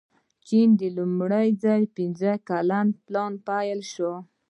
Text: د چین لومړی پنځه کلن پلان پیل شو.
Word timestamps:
د 0.03 0.03
چین 0.47 0.69
لومړی 0.97 1.47
پنځه 1.97 2.31
کلن 2.49 2.87
پلان 3.05 3.33
پیل 3.47 3.79
شو. 3.93 4.13